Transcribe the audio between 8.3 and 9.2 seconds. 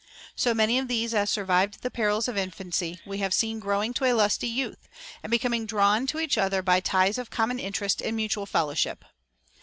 fellowship.